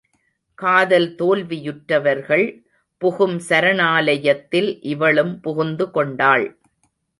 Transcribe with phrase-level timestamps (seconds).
[0.57, 2.45] காதல் தோல்வியுற்றவர்கள்
[3.01, 6.47] புகும் சரணாலயத்தில் இவளும் புகுந்து கொண்டாள்.